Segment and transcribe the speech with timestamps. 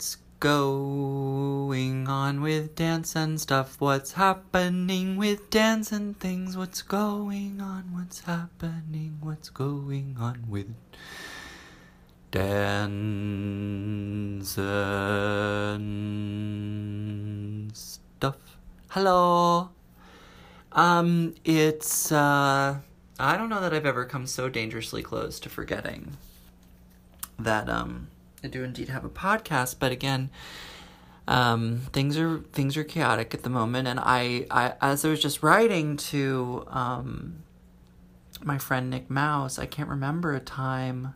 [0.00, 3.78] what's going on with dance and stuff?
[3.78, 6.56] What's happening with dance and things?
[6.56, 7.92] What's going on?
[7.92, 9.18] What's happening?
[9.20, 10.74] What's going on with
[12.30, 12.96] dance
[14.56, 15.76] and
[17.76, 18.56] stuff?
[18.88, 19.68] Hello.
[20.72, 22.78] Um, it's, uh,
[23.18, 26.16] I don't know that I've ever come so dangerously close to forgetting
[27.38, 28.08] that, um,
[28.42, 30.30] I do indeed have a podcast, but again,
[31.28, 35.20] um, things are things are chaotic at the moment, and I, I as I was
[35.20, 37.42] just writing to um,
[38.42, 41.14] my friend Nick Mauss, I can't remember a time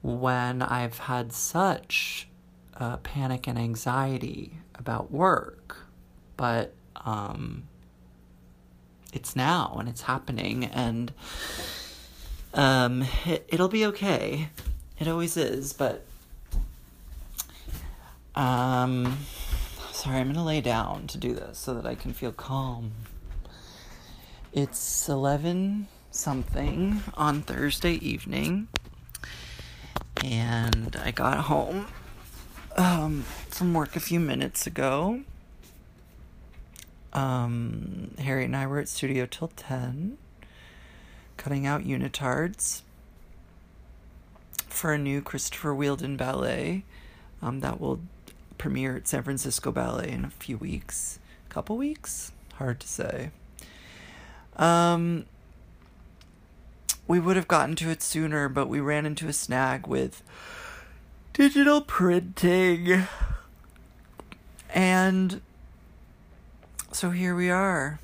[0.00, 2.28] when I've had such
[2.76, 5.76] uh, panic and anxiety about work,
[6.36, 7.68] but um,
[9.12, 11.12] it's now and it's happening, and
[12.54, 14.48] um, it, it'll be okay.
[14.98, 16.06] It always is, but
[18.34, 19.18] um,
[19.92, 22.92] sorry, I'm gonna lay down to do this so that I can feel calm.
[24.52, 28.68] It's 11 something on Thursday evening,
[30.24, 31.86] and I got home
[32.76, 35.22] um, from work a few minutes ago.
[37.12, 40.16] Um, Harry and I were at studio till 10,
[41.36, 42.82] cutting out unitards
[44.68, 46.84] for a new Christopher Wheeldon ballet
[47.42, 48.00] um, that will
[48.62, 51.18] premiere at San Francisco Ballet in a few weeks.
[51.48, 52.30] Couple weeks?
[52.54, 53.32] Hard to say.
[54.56, 55.26] Um,
[57.08, 60.22] we would have gotten to it sooner, but we ran into a snag with
[61.32, 63.08] digital printing.
[64.72, 65.40] And
[66.92, 67.98] so here we are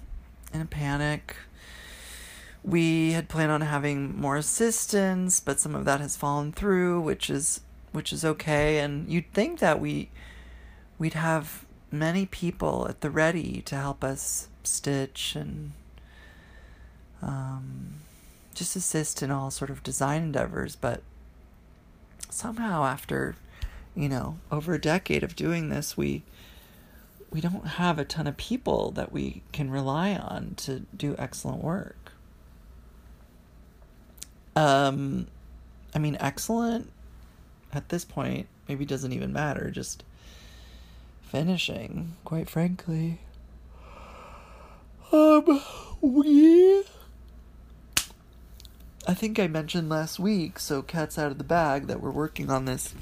[0.52, 1.36] in a panic.
[2.64, 7.30] We had planned on having more assistance, but some of that has fallen through, which
[7.30, 7.60] is
[7.92, 8.80] which is okay.
[8.80, 10.10] And you'd think that we
[10.98, 15.72] we'd have many people at the ready to help us stitch and
[17.22, 18.00] um,
[18.54, 20.76] just assist in all sort of design endeavors.
[20.76, 21.02] But
[22.28, 23.36] somehow, after
[23.94, 26.22] you know over a decade of doing this, we
[27.30, 31.62] we don't have a ton of people that we can rely on to do excellent
[31.62, 32.12] work.
[34.56, 35.28] Um,
[35.94, 36.90] I mean, excellent
[37.72, 39.70] at this point maybe doesn't even matter.
[39.70, 40.04] Just
[41.30, 43.20] finishing, quite frankly.
[45.12, 45.62] Um,
[46.00, 46.84] we.
[49.06, 52.50] I think I mentioned last week, so cat's out of the bag, that we're working
[52.50, 52.94] on this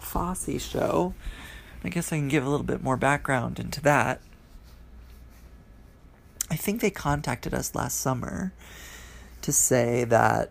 [0.00, 1.14] Fosse show.
[1.84, 4.20] I guess I can give a little bit more background into that.
[6.50, 8.52] I think they contacted us last summer
[9.42, 10.50] to say that,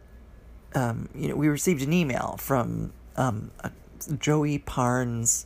[0.75, 3.51] um, you know, we received an email from um,
[4.17, 5.45] Joey Parnes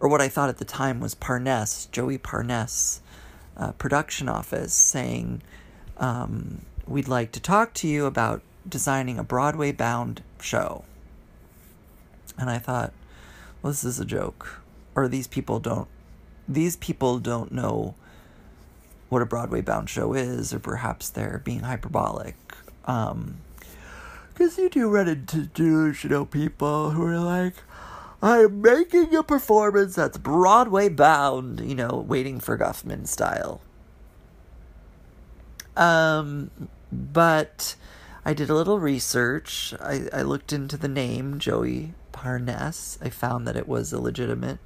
[0.00, 3.00] or what I thought at the time was Parness, Joey Parness
[3.56, 5.42] uh, production office, saying,
[5.96, 10.84] um, We'd like to talk to you about designing a Broadway bound show.
[12.38, 12.92] And I thought,
[13.60, 14.60] well, this is a joke.
[14.94, 15.88] Or these people don't
[16.48, 17.94] these people don't know
[19.08, 22.36] what a Broadway bound show is, or perhaps they're being hyperbolic.
[22.84, 23.38] Um,
[24.32, 27.54] because you do run into delusional people who are like,
[28.26, 33.60] I'm making a performance that's Broadway bound, you know, waiting for Guffman style.
[35.76, 36.50] Um,
[36.90, 37.76] but
[38.24, 39.74] I did a little research.
[39.80, 42.98] I, I looked into the name Joey Parness.
[43.00, 44.58] I found that it was a legitimate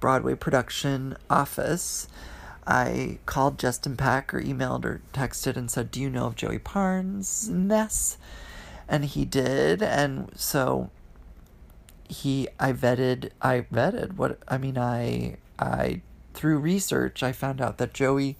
[0.00, 2.08] Broadway production office.
[2.66, 6.58] I called Justin Peck or emailed or texted and said, Do you know of Joey
[6.58, 7.48] Parnes?
[8.88, 9.80] And he did.
[9.80, 10.90] And so
[12.10, 16.02] he I vetted I vetted what I mean I I
[16.34, 18.36] through research I found out that Joey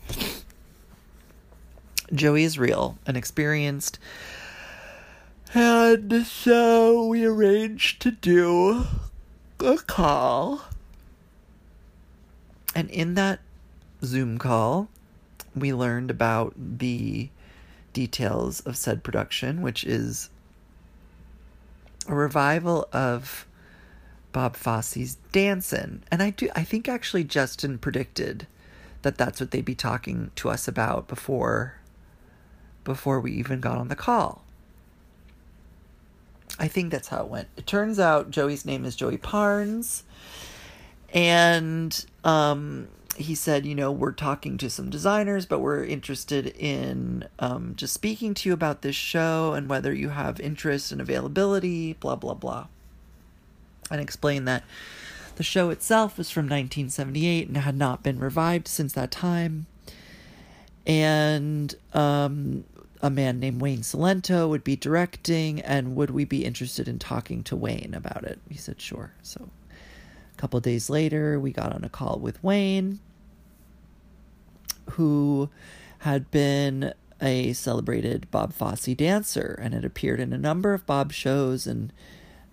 [2.13, 4.01] Joey is real and experienced.
[5.55, 8.87] And so we arranged to do
[9.61, 10.63] a call.
[12.75, 13.41] And in that
[14.05, 14.89] Zoom call
[15.55, 17.29] we learned about the
[17.93, 20.31] details of said production which is
[22.07, 23.47] a revival of
[24.33, 26.03] Bob Fosse's Dancin'.
[26.11, 28.47] And I do I think actually Justin predicted
[29.03, 31.75] that that's what they'd be talking to us about before
[32.85, 34.45] before we even got on the call.
[36.59, 37.49] I think that's how it went.
[37.57, 40.05] It turns out Joey's name is Joey Parnes
[41.13, 47.29] and um he said, you know, we're talking to some designers, but we're interested in
[47.39, 51.95] um, just speaking to you about this show and whether you have interest and availability,
[51.95, 52.69] blah, blah, blah
[53.91, 54.65] and explained that
[55.37, 59.67] The show itself was from 1978 and had not been revived since that time.
[60.87, 62.65] And um,
[63.01, 67.43] a man named Wayne Cilento would be directing, and would we be interested in talking
[67.45, 68.39] to Wayne about it?
[68.51, 69.13] He said, sure.
[69.23, 73.01] So a couple days later, we got on a call with Wayne,
[74.91, 75.49] who
[76.01, 81.13] had been a celebrated Bob Fosse dancer and had appeared in a number of Bob
[81.13, 81.93] shows and,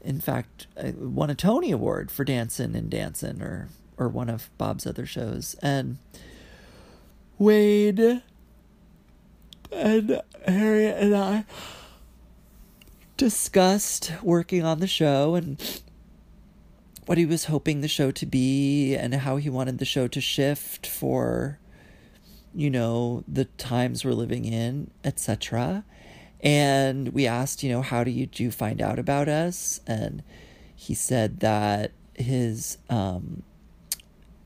[0.07, 3.67] in fact, uh, won a Tony Award for Dancin' and Dancin' or
[3.97, 5.55] or one of Bob's other shows.
[5.61, 5.97] And
[7.37, 8.21] Wayne
[9.71, 11.45] and Harriet and I
[13.17, 15.59] discussed working on the show and
[17.05, 20.21] what he was hoping the show to be and how he wanted the show to
[20.21, 21.59] shift for
[22.57, 25.83] you know, the times we're living in, etc.
[26.41, 29.79] And we asked, you know, how do you do find out about us?
[29.87, 30.23] And
[30.75, 33.43] he said that his um,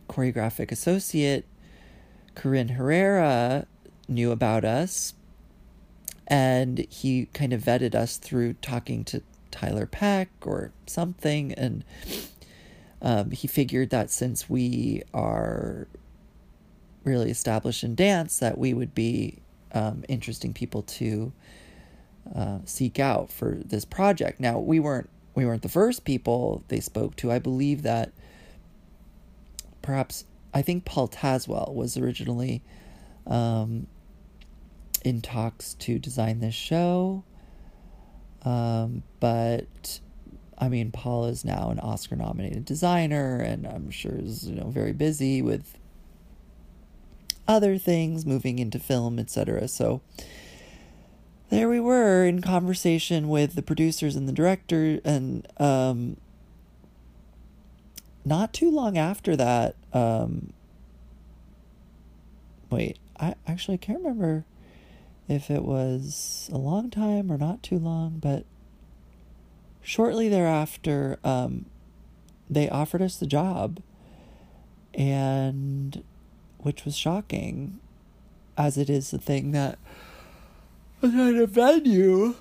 [0.09, 1.45] choreographic associate,
[2.35, 3.67] Corinne Herrera,
[4.07, 5.13] knew about us.
[6.27, 9.21] And he kind of vetted us through talking to
[9.51, 11.53] Tiler Peck or something.
[11.53, 11.83] And
[13.01, 15.87] um, he figured that since we are
[17.03, 19.39] really established in dance that we would be
[19.73, 21.33] um, interesting people to
[22.35, 24.39] uh, seek out for this project.
[24.39, 27.31] Now we weren't we weren't the first people they spoke to.
[27.31, 28.11] I believe that
[29.81, 32.61] perhaps I think Paul Tazewell was originally
[33.25, 33.87] um,
[35.03, 37.23] in talks to design this show,
[38.43, 39.99] um, but
[40.57, 44.69] I mean Paul is now an Oscar nominated designer, and I'm sure is you know
[44.69, 45.77] very busy with
[47.47, 49.67] other things, moving into film, etc.
[49.67, 50.01] So
[51.51, 56.15] there we were in conversation with the producers and the director, and um,
[58.23, 60.53] not too long after that, um,
[62.69, 64.45] wait, I actually can't remember
[65.27, 68.45] if it was a long time or not too long, but
[69.81, 71.65] shortly thereafter, um,
[72.49, 73.81] they offered us the job,
[74.93, 76.01] and
[76.59, 77.79] which was shocking,
[78.57, 79.77] as it is the thing that
[81.01, 82.35] a kind of venue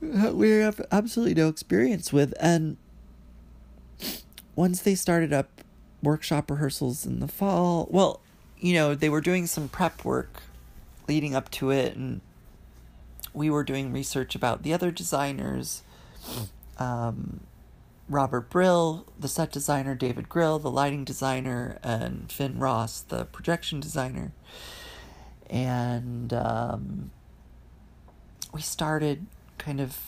[0.00, 2.34] that we have absolutely no experience with.
[2.40, 2.76] And
[4.54, 5.62] once they started up
[6.02, 8.20] workshop rehearsals in the fall, well,
[8.58, 10.42] you know, they were doing some prep work
[11.06, 12.20] leading up to it, and
[13.32, 15.82] we were doing research about the other designers.
[16.78, 17.40] Um,
[18.08, 23.80] Robert Brill, the set designer, David Grill, the lighting designer, and Finn Ross, the projection
[23.80, 24.32] designer.
[25.50, 27.10] And um,
[28.52, 29.98] we started kind of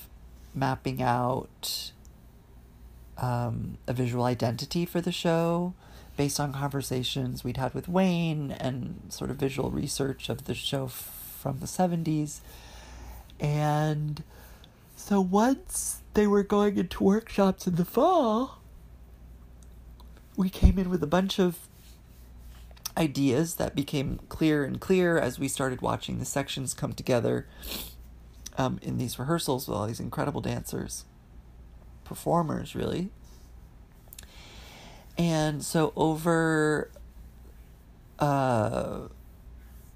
[0.55, 1.93] mapping out
[3.19, 5.75] um, a visual identity for the show
[6.17, 10.87] based on conversations we'd had with Wayne and sort of visual research of the show
[10.87, 12.41] f- from the 70s.
[13.39, 14.23] And
[14.97, 18.59] so once they were going into workshops in the fall,
[20.37, 21.57] we came in with a bunch of
[22.97, 27.47] ideas that became clearer and clearer as we started watching the sections come together
[28.59, 31.05] um, in these rehearsals with all these incredible dancers,
[32.05, 33.11] performers, really.
[35.17, 36.91] And so, over
[38.19, 39.09] uh,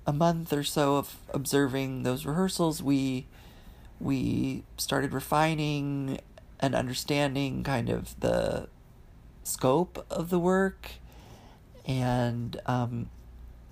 [0.06, 3.26] a month or so of observing those rehearsals, we
[4.00, 6.20] we started refining
[6.60, 8.68] and understanding kind of the
[9.44, 10.92] scope of the work
[11.86, 13.10] and um,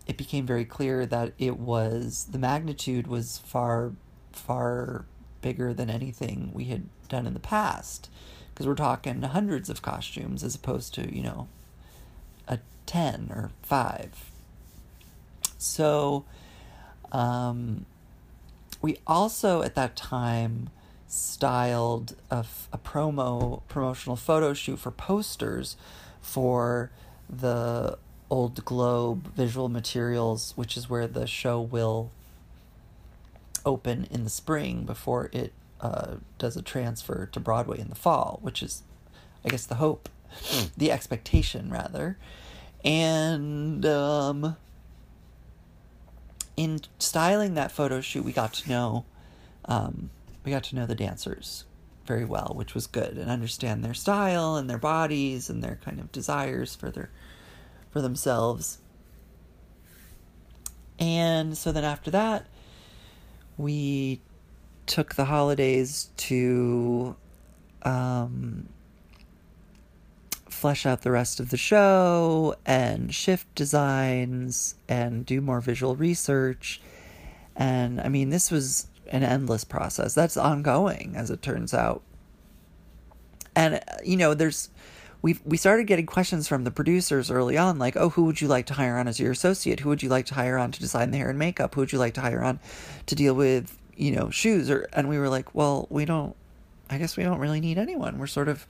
[0.06, 3.92] it became very clear that it was the magnitude was far
[4.32, 5.04] far
[5.40, 8.08] bigger than anything we had done in the past.
[8.52, 11.48] Because we're talking hundreds of costumes as opposed to you know
[12.46, 14.30] a 10 or 5
[15.62, 16.24] so
[17.12, 17.86] um,
[18.80, 20.70] we also at that time
[21.06, 25.76] styled a, a promo promotional photo shoot for posters
[26.20, 26.90] for
[27.32, 27.98] the
[28.30, 32.10] old globe visual materials which is where the show will
[33.64, 38.38] open in the spring before it uh, does a transfer to broadway in the fall
[38.42, 38.82] which is
[39.44, 40.08] i guess the hope
[40.44, 40.70] mm.
[40.76, 42.16] the expectation rather
[42.84, 44.56] and um,
[46.56, 49.04] in styling that photo shoot, we got to know,
[49.64, 50.10] um,
[50.44, 51.64] we got to know the dancers
[52.06, 56.00] very well, which was good, and understand their style and their bodies and their kind
[56.00, 57.10] of desires for their,
[57.90, 58.78] for themselves.
[60.98, 62.46] And so then after that,
[63.56, 64.20] we
[64.86, 67.16] took the holidays to
[67.82, 68.68] um,
[70.48, 76.80] flesh out the rest of the show and shift designs and do more visual research.
[77.56, 80.14] And I mean, this was an endless process.
[80.14, 82.02] That's ongoing, as it turns out.
[83.54, 84.70] And, you know, there's
[85.20, 88.48] we we started getting questions from the producers early on, like, "Oh, who would you
[88.48, 89.80] like to hire on as your associate?
[89.80, 91.74] Who would you like to hire on to design the hair and makeup?
[91.74, 92.58] Who would you like to hire on
[93.06, 96.34] to deal with, you know, shoes?" Or and we were like, "Well, we don't.
[96.90, 98.18] I guess we don't really need anyone.
[98.18, 98.66] We're sort of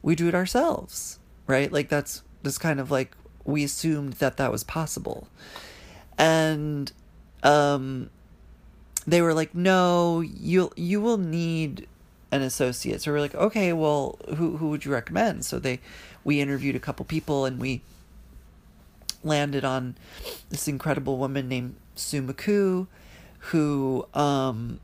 [0.00, 1.70] we do it ourselves, right?
[1.70, 3.14] Like that's that's kind of like
[3.44, 5.28] we assumed that that was possible,
[6.16, 6.90] and
[7.42, 8.08] um,
[9.06, 11.88] they were like, "No, you you will need."
[12.32, 13.00] an associate.
[13.00, 15.44] So we're like, okay, well, who who would you recommend?
[15.44, 15.78] So they,
[16.24, 17.80] we interviewed a couple people and we
[19.22, 19.96] landed on
[20.50, 22.88] this incredible woman named McCoo,
[23.38, 24.80] who um,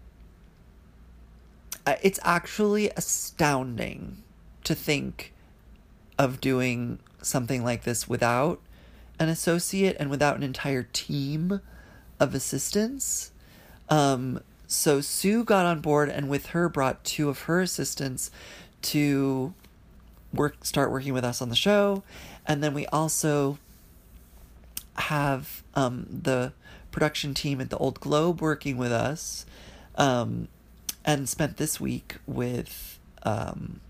[2.03, 4.19] it's actually astounding
[4.65, 5.33] to think
[6.19, 8.61] of doing something like this without
[9.19, 11.61] an associate and without an entire team
[12.19, 13.33] of assistants.
[13.91, 18.31] Um, so Sue got on board and with her brought two of her assistants
[18.83, 19.53] to
[20.33, 22.03] work start working with us on the show.
[22.47, 23.59] And then we also
[24.95, 26.53] have um, the
[26.91, 29.45] production team at the Old Globe working with us
[29.97, 30.49] um,
[31.05, 33.81] and spent this week with um,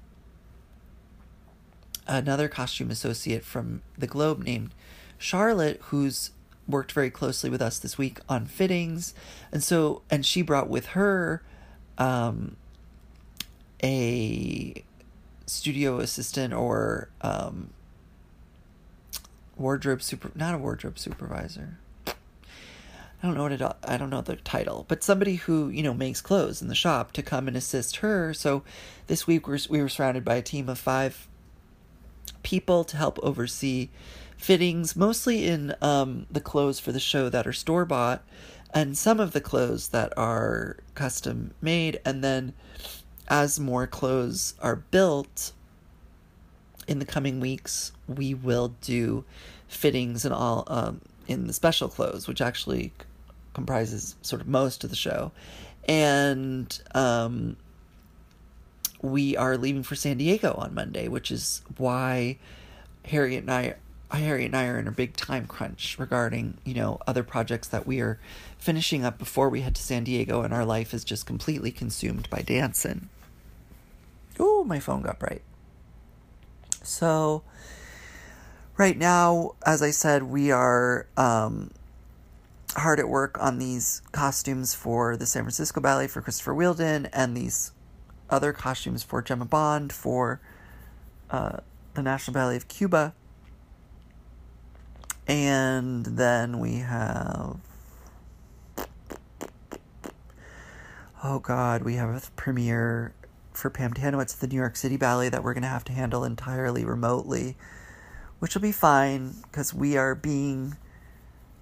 [2.06, 4.70] another costume associate from the Globe named
[5.18, 6.30] Charlotte, who's
[6.70, 9.14] worked very closely with us this week on fittings,
[9.52, 11.42] and so and she brought with her
[11.98, 12.56] um,
[13.82, 14.84] a
[15.46, 17.70] studio assistant or um,
[19.56, 21.78] wardrobe super not a wardrobe supervisor.
[23.22, 25.92] I don't know what it I don't know the title, but somebody who you know
[25.92, 28.32] makes clothes in the shop to come and assist her.
[28.32, 28.62] So
[29.08, 31.28] this week we're, we were surrounded by a team of five
[32.42, 33.90] people to help oversee
[34.40, 38.22] fittings, mostly in um, the clothes for the show that are store bought,
[38.72, 42.00] and some of the clothes that are custom made.
[42.04, 42.54] And then,
[43.28, 45.52] as more clothes are built
[46.88, 49.24] in the coming weeks, we will do
[49.68, 52.92] fittings and all um, in the special clothes, which actually
[53.52, 55.32] comprises sort of most of the show.
[55.86, 57.56] And um,
[59.02, 62.38] we are leaving for San Diego on Monday, which is why
[63.04, 63.74] Harriet and I
[64.18, 67.86] Harry and I are in a big time crunch regarding, you know, other projects that
[67.86, 68.18] we are
[68.58, 72.28] finishing up before we head to San Diego, and our life is just completely consumed
[72.28, 73.08] by dancing.
[74.38, 75.42] Oh, my phone got bright.
[76.82, 77.42] So,
[78.76, 81.70] right now, as I said, we are um,
[82.76, 87.36] hard at work on these costumes for the San Francisco Ballet for Christopher Wheeldon, and
[87.36, 87.72] these
[88.28, 90.40] other costumes for Gemma Bond for
[91.30, 91.58] uh,
[91.94, 93.14] the National Ballet of Cuba
[95.30, 97.56] and then we have.
[101.22, 103.14] Oh God, we have a premiere
[103.52, 105.92] for Pam Tanowitz at the New York City Ballet that we're going to have to
[105.92, 107.56] handle entirely remotely,
[108.40, 110.76] which will be fine because we are being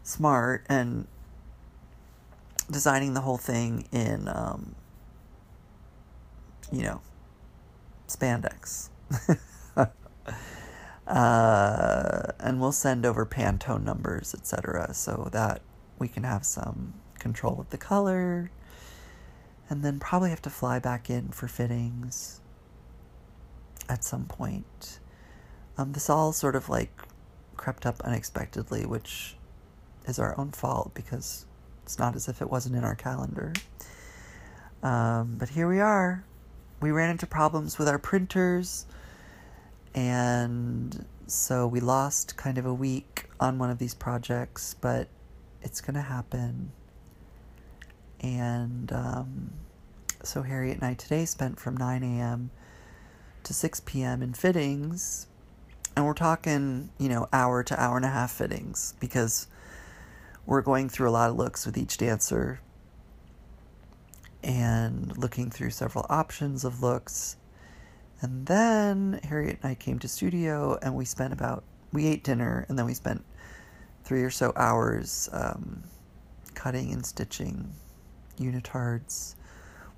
[0.02, 1.06] smart and
[2.70, 4.74] designing the whole thing in, um,
[6.72, 7.02] you know,
[8.06, 8.88] spandex.
[11.08, 15.62] Uh, and we'll send over Pantone numbers, etc., so that
[15.98, 18.50] we can have some control of the color.
[19.70, 22.40] And then probably have to fly back in for fittings
[23.88, 25.00] at some point.
[25.78, 26.90] Um, this all sort of like
[27.56, 29.36] crept up unexpectedly, which
[30.06, 31.46] is our own fault because
[31.84, 33.52] it's not as if it wasn't in our calendar.
[34.82, 36.24] Um, but here we are.
[36.80, 38.86] We ran into problems with our printers
[39.98, 45.08] and so we lost kind of a week on one of these projects, but
[45.60, 46.70] it's going to happen.
[48.20, 49.50] And um,
[50.22, 52.50] so Harriet and I today spent from 9 a.m.
[53.42, 54.22] to 6 p.m.
[54.22, 55.26] in fittings.
[55.96, 59.48] And we're talking, you know, hour to hour and a half fittings because
[60.46, 62.60] we're going through a lot of looks with each dancer
[64.44, 67.34] and looking through several options of looks
[68.20, 72.66] and then Harriet and I came to studio and we spent about, we ate dinner
[72.68, 73.24] and then we spent
[74.04, 75.84] three or so hours um,
[76.54, 77.72] cutting and stitching
[78.38, 79.36] unitards.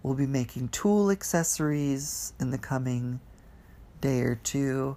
[0.02, 3.20] We'll be making tulle accessories in the coming
[4.00, 4.96] day or two.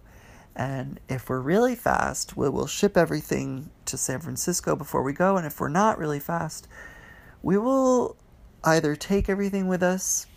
[0.56, 5.38] And if we're really fast, we will ship everything to San Francisco before we go.
[5.38, 6.68] And if we're not really fast,
[7.42, 8.16] we will
[8.64, 10.28] either take everything with us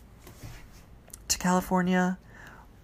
[1.29, 2.19] to California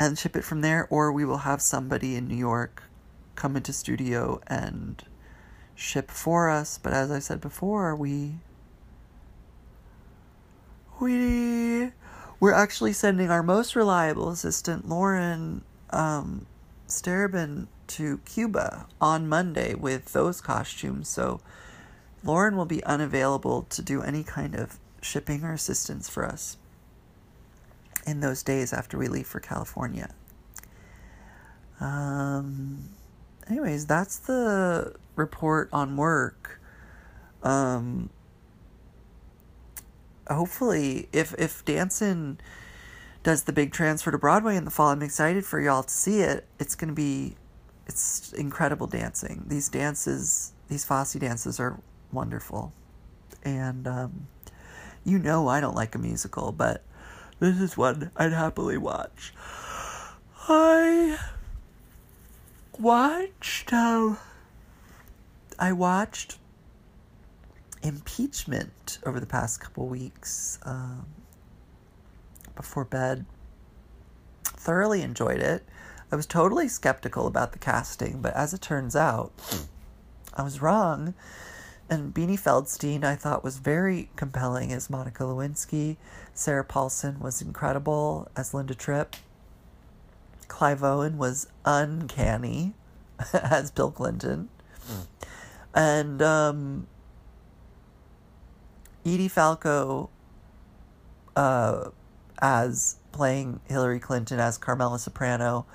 [0.03, 2.83] and ship it from there, or we will have somebody in New York
[3.37, 5.05] come into studio and
[5.77, 6.77] ship for us.
[6.77, 8.33] But as I said before, we
[10.99, 11.93] we
[12.41, 16.47] we're actually sending our most reliable assistant, Lauren um,
[17.87, 21.09] to Cuba on Monday with those costumes.
[21.09, 21.41] So
[22.25, 26.57] Lauren will be unavailable to do any kind of shipping or assistance for us
[28.07, 30.15] in those days after we leave for California.
[31.81, 32.91] Um,
[33.49, 36.61] anyways, that's the report on work.
[37.43, 38.11] Um,
[40.29, 42.39] hopefully, if if Dancin'
[43.23, 46.21] does the big transfer to Broadway in the fall, I'm excited for y'all to see
[46.21, 46.47] it.
[46.59, 47.37] It's gonna be,
[47.87, 49.45] it's incredible dancing.
[49.47, 51.81] These dances, these Fosse dances are
[52.13, 52.73] wonderful,
[53.45, 54.29] and um,
[55.05, 56.85] you know I don't like a musical, but
[57.43, 59.35] this is one I'd happily watch.
[60.49, 61.19] I
[62.79, 63.73] watched.
[63.73, 64.15] Uh,
[65.59, 66.39] I watched
[67.83, 71.05] impeachment over the past couple weeks um,
[72.55, 73.27] before bed.
[74.45, 75.65] Thoroughly enjoyed it.
[76.13, 79.33] I was totally skeptical about the casting, but as it turns out,
[80.33, 81.15] I was wrong.
[81.93, 85.99] And Beanie Feldstein, I thought, was very compelling as Monica Lewinsky.
[86.33, 89.15] Sarah Paulson was incredible as Linda Tripp.
[90.49, 92.73] Clive Owen was uncanny
[93.35, 94.49] as Bill Clinton.
[94.91, 95.07] Mm.
[95.75, 96.87] And um,
[99.05, 100.09] Edie Falco
[101.37, 101.91] uh,
[102.41, 105.67] as playing Hillary Clinton as Carmela Soprano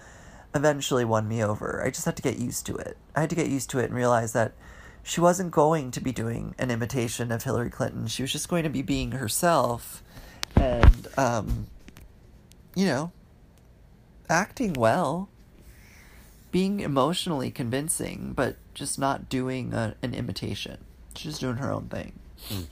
[0.55, 1.83] eventually won me over.
[1.85, 2.97] I just had to get used to it.
[3.15, 4.53] I had to get used to it and realize that
[5.07, 8.07] she wasn't going to be doing an imitation of Hillary Clinton.
[8.07, 10.03] She was just going to be being herself
[10.53, 11.67] and, um,
[12.75, 13.13] you know,
[14.29, 15.29] acting well,
[16.51, 20.83] being emotionally convincing, but just not doing a, an imitation.
[21.15, 22.11] She's doing her own thing.
[22.49, 22.67] Mm.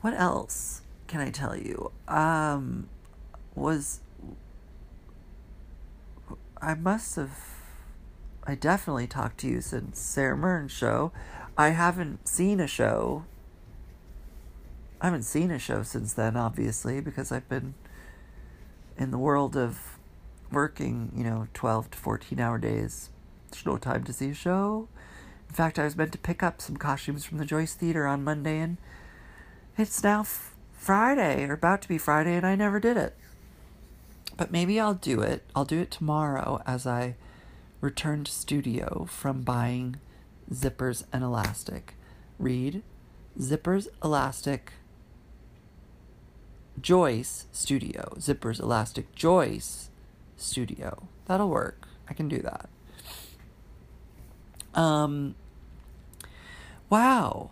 [0.00, 1.92] What else can I tell you?
[2.08, 2.88] Um,
[3.54, 4.00] was
[6.62, 7.61] I must have
[8.44, 11.12] I definitely talked to you since Sara Mearns' show.
[11.56, 13.24] I haven't seen a show.
[15.00, 17.74] I haven't seen a show since then, obviously, because I've been
[18.96, 19.98] in the world of
[20.50, 23.10] working, you know, 12 to 14 hour days.
[23.50, 24.88] There's no time to see a show.
[25.48, 28.24] In fact, I was meant to pick up some costumes from the Joyce Theater on
[28.24, 28.78] Monday, and
[29.76, 33.16] it's now f- Friday, or about to be Friday, and I never did it.
[34.36, 35.44] But maybe I'll do it.
[35.54, 37.16] I'll do it tomorrow as I
[37.82, 39.96] returned studio from buying
[40.50, 41.94] zippers and elastic.
[42.38, 42.82] Read
[43.38, 44.72] zippers, elastic,
[46.80, 48.14] Joyce Studio.
[48.16, 49.90] Zippers, elastic, Joyce
[50.36, 51.08] Studio.
[51.26, 51.86] That'll work.
[52.08, 52.68] I can do that.
[54.74, 55.34] Um,
[56.88, 57.50] wow.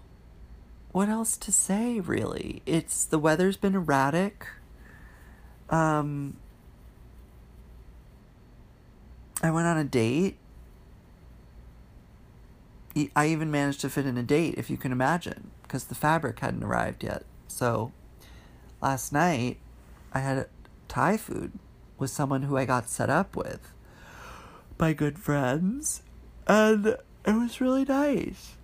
[0.92, 2.62] What else to say, really?
[2.66, 4.46] It's the weather's been erratic.
[5.68, 6.36] Um,
[9.42, 10.36] I went on a date.
[13.16, 16.40] I even managed to fit in a date, if you can imagine, because the fabric
[16.40, 17.24] hadn't arrived yet.
[17.48, 17.92] So
[18.82, 19.58] last night,
[20.12, 20.46] I had a
[20.88, 21.52] Thai food
[21.98, 23.72] with someone who I got set up with
[24.76, 26.02] by good friends,
[26.46, 28.56] and it was really nice.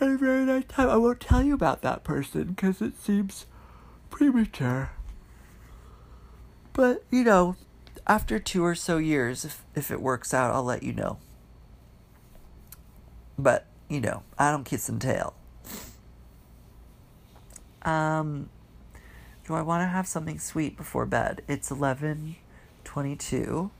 [0.00, 0.88] a very nice time.
[0.88, 3.46] I won't tell you about that person because it seems
[4.10, 4.90] premature.
[6.72, 7.56] But, you know,
[8.10, 11.18] after two or so years, if, if it works out, I'll let you know.
[13.38, 15.34] But, you know, I don't kiss and tell.
[17.82, 18.48] Um,
[19.46, 21.42] do I want to have something sweet before bed?
[21.46, 23.70] It's 11:22.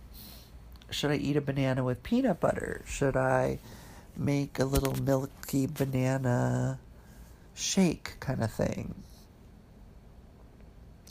[0.91, 2.83] Should I eat a banana with peanut butter?
[2.87, 3.59] Should I
[4.17, 6.79] make a little milky banana
[7.53, 8.95] shake kind of thing?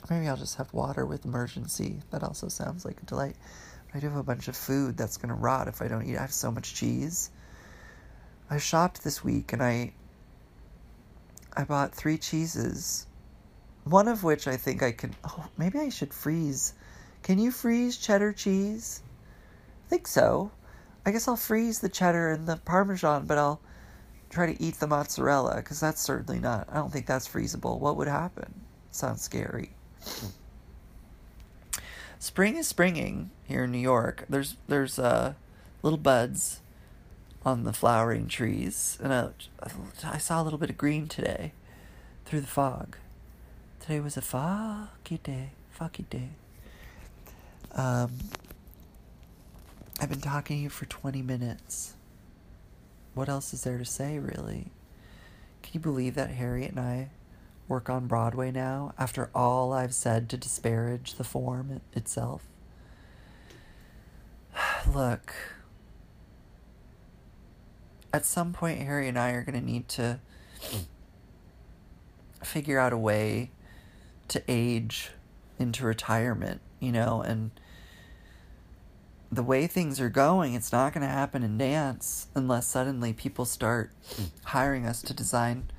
[0.10, 2.00] Maybe I'll just have water with Emergen-C.
[2.12, 3.36] That also sounds like a delight.
[3.94, 6.18] I do have a bunch of food that's going to rot if I don't eat.
[6.18, 7.32] I have so much cheese.
[8.50, 9.94] I shopped this week and I
[11.56, 13.08] I bought three cheeses.
[13.84, 16.74] One of which I think I can oh, maybe I should freeze.
[17.24, 19.02] Can you freeze cheddar cheese?
[19.86, 20.52] I think so.
[21.06, 23.62] I guess I'll freeze the cheddar and the parmesan, but I'll
[24.30, 26.68] try to eat the mozzarella because that's certainly not.
[26.72, 27.80] I don't think that's freezable.
[27.80, 28.62] What would happen?
[28.92, 29.72] Sounds scary.
[32.20, 34.26] Spring is springing here in New York.
[34.30, 35.34] There's there's uh,
[35.82, 36.60] little buds
[37.46, 39.30] on the flowering trees, and I,
[40.04, 41.54] I saw a little bit of green today
[42.26, 42.98] through the fog.
[43.80, 46.30] Today was a foggy day, foggy day.
[47.74, 48.12] Um,
[50.02, 51.96] I've been talking to you for 20 minutes.
[53.14, 54.72] What else is there to say, really?
[55.62, 57.10] Can you believe that Harriet and I
[57.70, 62.48] work on Broadway now after all I've said to disparage the form itself?
[64.94, 65.34] Look,
[68.12, 70.20] at some point, Harry and I are going to need to
[72.44, 73.52] figure out a way
[74.30, 75.12] to age
[75.60, 77.52] into retirement, you know, and
[79.32, 83.46] the way things are going, it's not going to happen in dance unless suddenly people
[83.46, 83.92] start
[84.46, 85.70] hiring us to design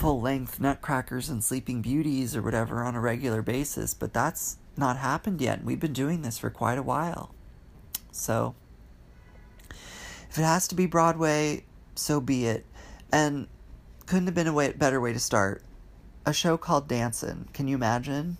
[0.00, 3.92] full length nutcrackers and sleeping beauties or whatever on a regular basis.
[3.92, 5.62] But that's not happened yet.
[5.62, 7.34] We've been doing this for quite a while.
[8.10, 8.54] So
[10.30, 12.64] if it has to be Broadway, so be it.
[13.12, 13.46] And
[14.06, 15.62] couldn't have been a way, better way to start.
[16.24, 17.52] A show called Dancin'.
[17.52, 18.38] Can you imagine?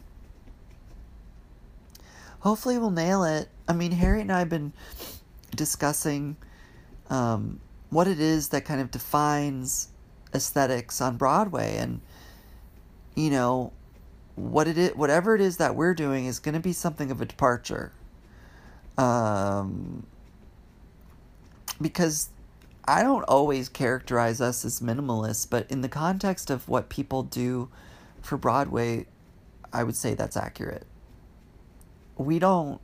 [2.38, 3.50] Hopefully, we'll nail it.
[3.68, 4.72] I mean, Harry and I have been
[5.54, 6.38] discussing
[7.10, 9.89] um, what it is that kind of defines
[10.34, 12.00] aesthetics on Broadway, and
[13.14, 13.72] you know,
[14.36, 17.20] what it is, whatever it is that we're doing is going to be something of
[17.20, 17.92] a departure.
[18.96, 20.06] Um,
[21.80, 22.28] because
[22.84, 27.68] I don't always characterize us as minimalists, but in the context of what people do
[28.20, 29.06] for Broadway,
[29.72, 30.86] I would say that's accurate.
[32.16, 32.80] We don't,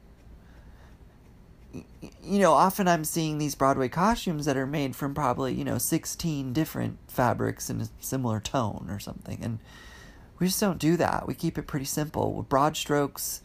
[2.23, 5.79] you know, often I'm seeing these Broadway costumes that are made from probably, you know,
[5.79, 9.39] 16 different fabrics in a similar tone or something.
[9.43, 9.59] And
[10.39, 11.27] we just don't do that.
[11.27, 13.43] We keep it pretty simple with broad strokes,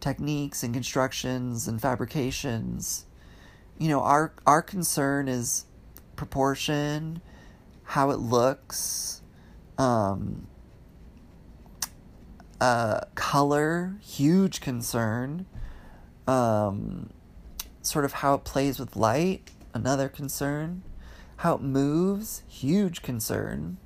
[0.00, 3.06] techniques, and constructions and fabrications
[3.82, 5.64] you know, our our concern is
[6.14, 7.20] proportion,
[7.82, 9.22] how it looks,
[9.76, 10.46] um,
[12.60, 15.46] uh, color, huge concern.
[16.28, 17.10] Um,
[17.82, 20.82] sort of how it plays with light, another concern.
[21.36, 23.78] How it moves, huge concern.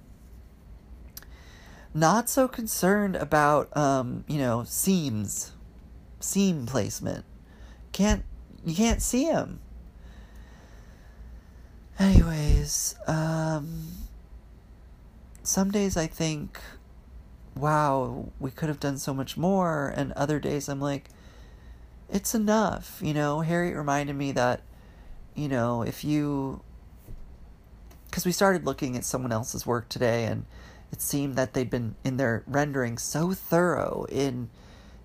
[1.95, 5.53] Not so concerned about, um, you know, seams,
[6.21, 7.25] seam placement.
[7.93, 8.25] Can't
[8.65, 9.61] you can't see them.
[11.99, 13.93] Anyways, um,
[15.43, 16.61] some days I think,
[17.55, 19.89] wow, we could have done so much more.
[19.97, 21.09] And other days I'm like,
[22.11, 23.01] it's enough.
[23.03, 24.63] You know, Harriet reminded me that,
[25.35, 26.63] you know, if you.
[28.07, 30.47] Because we started looking at someone else's work today, and
[30.93, 34.49] it seemed that they'd been in their rendering so thorough in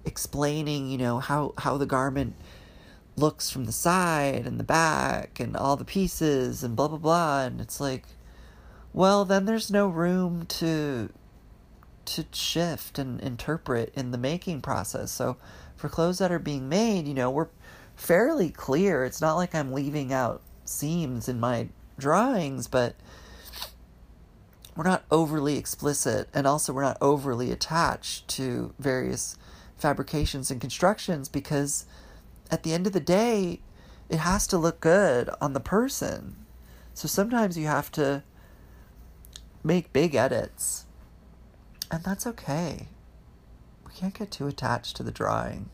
[0.06, 2.36] explaining, you know, how, how the garment
[3.18, 7.42] looks from the side and the back and all the pieces and blah blah blah
[7.44, 8.06] and it's like
[8.94, 11.10] well then there's no room to
[12.06, 15.38] to shift and interpret in the making process so
[15.82, 17.50] for clothes that are being made you know we're
[17.96, 21.68] fairly clear it's not like i'm leaving out seams in my
[21.98, 22.96] drawings but
[24.76, 29.38] we're not overly explicit and also we're not overly attached to various
[29.78, 31.86] fabrications and constructions because
[32.52, 33.62] at the end of the day,
[34.10, 36.36] it has to look good on the person.
[36.94, 38.24] So sometimes you have to
[39.64, 40.86] make big edits.
[41.90, 42.88] And that's okay.
[43.92, 45.70] We can't get too attached to the drawing.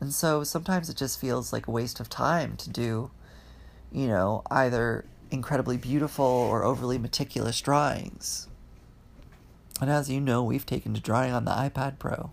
[0.00, 3.10] And so sometimes it just feels like a waste of time to do,
[3.90, 8.48] you know, either incredibly beautiful or overly meticulous drawings.
[9.80, 12.30] And as you know, we've taken to drawing on the iPad Pro.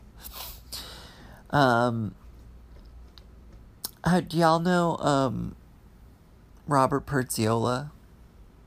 [1.49, 2.15] Um,
[4.03, 5.55] uh, do y'all know um,
[6.67, 7.91] Robert Perdziola?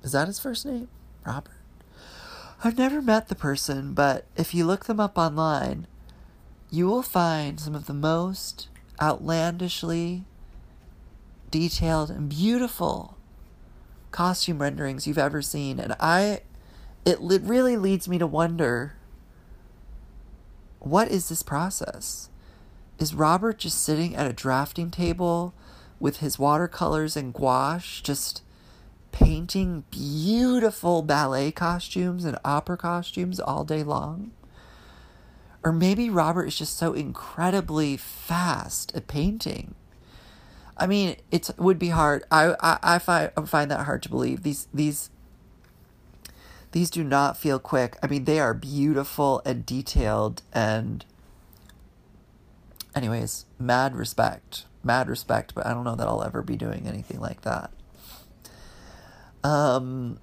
[0.03, 0.89] Is that his first name?
[1.25, 1.53] Robert?
[2.63, 5.87] I've never met the person, but if you look them up online,
[6.75, 8.69] you will find some of the most
[9.01, 10.25] outlandishly
[11.51, 13.17] detailed and beautiful
[14.11, 15.79] costume renderings you've ever seen.
[15.79, 16.41] And I,
[17.05, 18.95] it really leads me to wonder
[20.81, 22.29] what is this process?
[22.99, 25.55] is Robert just sitting at a drafting table
[25.99, 28.43] with his watercolors and gouache, just
[29.13, 34.33] painting beautiful ballet costumes and opera costumes all day long?
[35.65, 39.75] Or maybe Robert is just so incredibly fast at painting.
[40.77, 42.25] I mean, it would be hard.
[42.31, 44.43] I, I, I find I find that hard to believe.
[44.43, 45.11] These these
[46.73, 47.97] these do not feel quick.
[48.03, 51.05] I mean, they are beautiful and detailed and
[52.95, 54.67] anyways, mad respect.
[54.83, 57.71] Mad respect, but I don't know that I'll ever be doing anything like that.
[59.43, 60.19] Um,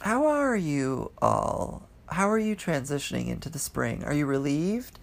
[0.00, 1.89] how are you all?
[2.10, 4.04] How are you transitioning into the spring?
[4.04, 4.98] Are you relieved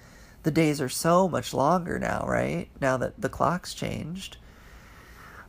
[0.48, 2.70] the days are so much longer now, right?
[2.80, 4.38] Now that the clock's changed.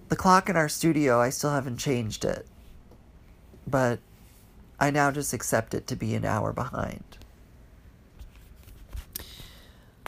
[0.09, 2.49] The clock in our studio, I still haven't changed it.
[3.64, 4.01] But
[4.81, 7.18] I now just accept it to be an hour behind.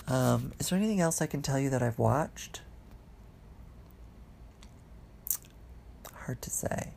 [0.08, 2.62] Um, is there anything else I can tell you that I've watched?
[6.24, 6.94] Hard to say.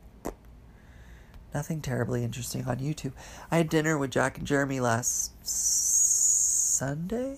[1.54, 3.14] Nothing terribly interesting on YouTube.
[3.52, 7.38] I had dinner with Jack and Jeremy last Sunday?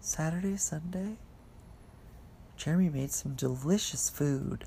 [0.00, 1.16] Saturday, Sunday?
[2.56, 4.64] Jeremy made some delicious food.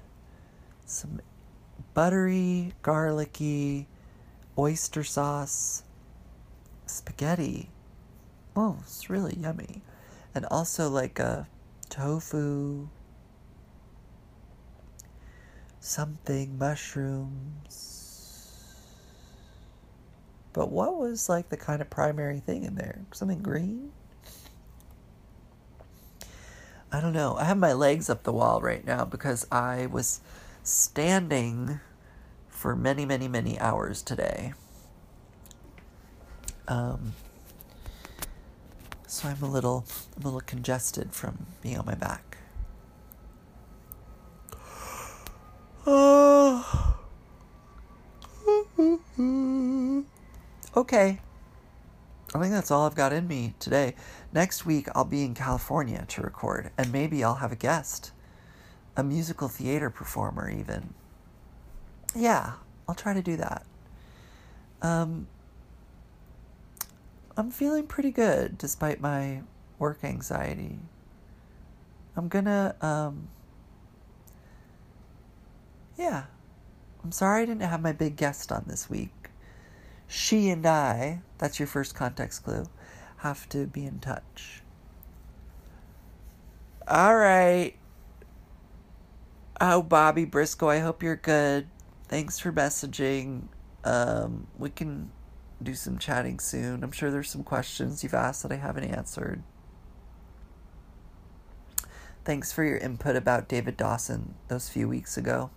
[0.86, 1.20] Some
[1.94, 3.88] buttery, garlicky,
[4.58, 5.84] oyster sauce,
[6.86, 7.70] spaghetti.
[8.56, 9.82] Oh, it's really yummy.
[10.34, 11.48] And also like a
[11.90, 12.88] tofu,
[15.82, 17.99] something, mushrooms.
[20.54, 23.02] But what was like the kind of primary thing in there?
[23.12, 23.92] Something green?
[26.92, 27.36] I don't know.
[27.38, 30.22] I have my legs up the wall right now because I was
[30.64, 31.80] standing
[32.48, 34.54] for many, many, many hours today.
[36.68, 37.14] Um,
[39.08, 39.86] so I'm a little,
[40.18, 42.38] I'm a little congested from being on my back.
[50.76, 51.20] Okay.
[52.34, 53.96] I think that's all I've got in me today.
[54.32, 58.12] Next week, I'll be in California to record, and maybe I'll have a guest,
[58.96, 60.94] a musical theater performer, even.
[62.16, 62.54] Yeah,
[62.88, 63.66] I'll try to do that.
[64.82, 65.28] Um,
[67.36, 69.42] I'm feeling pretty good despite my
[69.80, 70.80] work anxiety.
[72.16, 73.30] I'm gonna, um,
[75.98, 76.26] yeah.
[77.04, 79.12] I'm sorry I didn't have my big guest on this week.
[80.12, 82.66] She and I, that's your first context clue,
[83.18, 84.64] have to be in touch.
[86.88, 87.76] All right.
[89.62, 91.68] Oh, Bobby Briscoe, I hope you're good.
[92.08, 93.50] Thanks for messaging.
[93.84, 95.12] Um, we can
[95.62, 96.84] do some chatting soon.
[96.84, 99.44] I'm sure there's some questions you've asked that I haven't answered.
[102.26, 105.52] Thanks for your input about David Dawson those few weeks ago.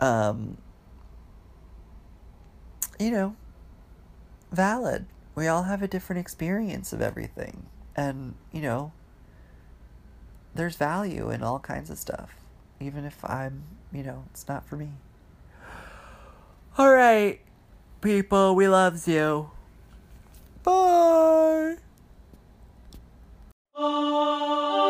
[0.00, 0.58] Um,
[2.98, 3.36] you know,
[4.52, 5.06] valid.
[5.34, 7.66] We all have a different experience of everything.
[7.94, 8.92] And, you know,
[10.54, 12.34] there's value in all kinds of stuff,
[12.80, 14.90] even if I'm, you know, it's not for me.
[16.78, 17.40] All right,
[18.00, 19.50] people, we loves you.
[20.62, 21.76] Bye.
[23.74, 24.82] Bye.